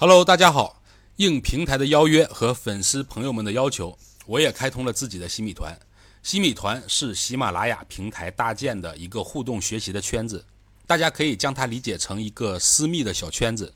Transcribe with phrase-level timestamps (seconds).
[0.00, 0.80] Hello，大家好。
[1.16, 5.78] 应平台的邀约和粉丝朋友们的要求，我也开通了自己的西米团。
[6.22, 10.42] 西米团是喜马拉雅平台搭建的一个互动学习的圈子，
[10.86, 13.74] 大家可以将它理解成一个私密的小圈子。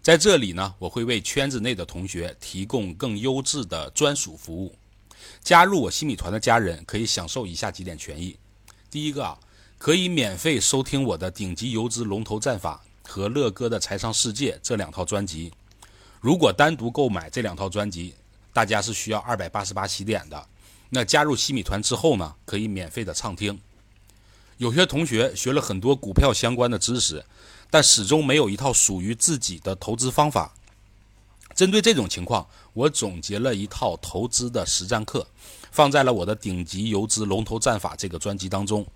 [0.00, 4.72] 在这里呢，我会为圈子内的同学提供更优质的专属服务。
[5.42, 8.38] 加入我西米团的家人可以享受以下几点权益：
[8.88, 9.36] 第一个啊，
[9.78, 15.52] 可以免费收听我的顶级游资龙头战法和乐哥的财商世界这两套专辑。
[16.20, 18.14] 如果单独购买这两套专辑，
[18.52, 20.46] 大家是需要二百八十八起点的。
[20.90, 23.58] 那加入西米团之后呢，可以免费的畅听。
[24.58, 27.24] 有些同学学了很多股票相关的知识，
[27.70, 30.54] 但始终没有一套属于自己的投资方法。
[31.54, 35.26] 针对这种情况，我总结了一套投资的实战课，
[35.70, 38.86] 放在了我的顶级游资龙头战法这个专辑当中。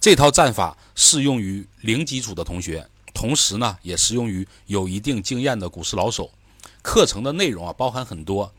[0.00, 6.30] 这套战法适用于零基础的同学，同时呢，也适用于有一定经验的股市老手。
[6.82, 8.52] 课程的内容啊，包含很多，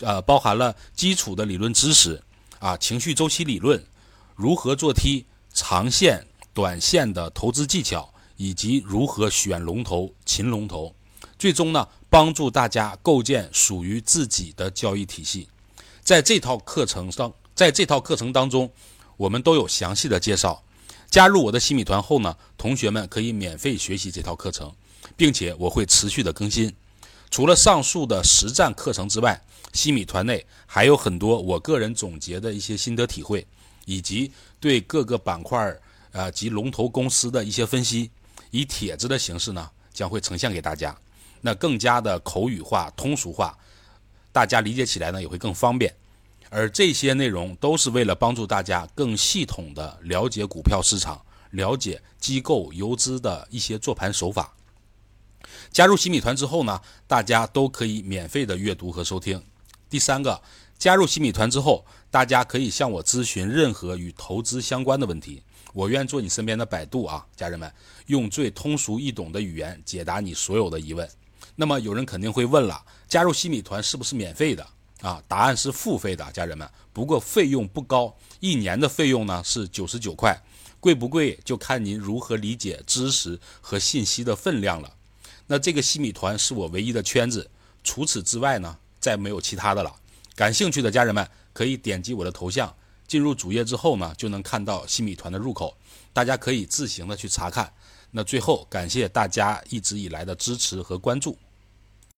[0.00, 2.22] 呃，包含了基础的理论知识
[2.58, 3.84] 啊，情绪周期理论，
[4.34, 10.94] 如何做 T，长线、短线的投资技巧，以及如何选龙头、擒龙头，
[11.38, 15.48] 最终呢，帮助大家构建属于自己的交易体系。
[16.02, 18.70] 在这套课程上，在这套课程当中，
[19.18, 20.62] 我们都有详细的介绍。
[21.16, 24.70] 加入我的西米团后呢，同学们可以免费学习这套课程，
[25.16, 26.70] 并且我会持续的更新。
[27.30, 33.46] 除了上述的实战课程之外，西米团内还有很多我个人总结的一些心得体会，
[33.86, 35.74] 以及对各个板块
[36.12, 38.10] 呃及龙头公司的一些分析，
[38.50, 40.94] 以帖子的形式呢将会呈现给大家，
[41.40, 43.56] 那更加的口语化、通俗化，
[44.32, 45.94] 大家理解起来呢也会更方便。
[46.50, 54.52] 而这些内容都是为了帮助大家更系统的了解股票市场，了解机构游资的一些做盘手法。
[55.70, 59.42] 加入新米团之后呢，大家都可以免费的阅读和收听。
[59.88, 60.40] 第三个，
[60.78, 67.72] 加入新米团之后，大家可以向我咨询任何与投资相关的问题，我愿做你身边的百度啊，家人们，
[68.06, 71.08] 用最通俗易懂的语言解答你所有的疑问。
[71.54, 74.66] 那么有人肯定会问了，加入新米团是不是免费的
[75.00, 75.22] 啊？
[75.28, 76.68] 答案是付费的，家人们。
[76.92, 80.40] 不过费用不高，一年的费用呢是九十九块，
[80.80, 84.92] 贵不贵就看您如何理解知识和信息的分量了。
[85.46, 87.50] 那这个西米团是我唯一的圈子，
[87.84, 89.94] 除此之外呢，再没有其他的了。
[90.34, 92.74] 感兴趣的家人们可以点击我的头像，
[93.06, 95.76] 进入主页之后呢，就能看到西米团的入口，
[96.12, 97.72] 大家可以自行的去查看。
[98.10, 101.36] 那最后感谢大家一直以来的支持和关注。